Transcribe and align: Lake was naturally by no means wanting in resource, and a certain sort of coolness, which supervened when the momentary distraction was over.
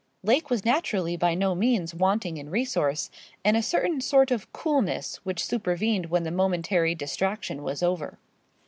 Lake 0.23 0.49
was 0.49 0.65
naturally 0.65 1.15
by 1.15 1.35
no 1.35 1.53
means 1.53 1.93
wanting 1.93 2.37
in 2.37 2.49
resource, 2.49 3.11
and 3.45 3.55
a 3.55 3.61
certain 3.61 4.01
sort 4.01 4.31
of 4.31 4.51
coolness, 4.51 5.17
which 5.17 5.45
supervened 5.45 6.07
when 6.07 6.23
the 6.23 6.31
momentary 6.31 6.95
distraction 6.95 7.61
was 7.61 7.83
over. 7.83 8.17